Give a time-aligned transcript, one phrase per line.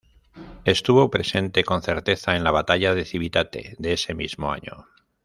[0.65, 4.87] Estuvo presente con certeza en la batalla de Civitate de ese mismo año.